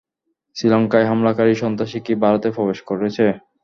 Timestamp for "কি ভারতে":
2.05-2.47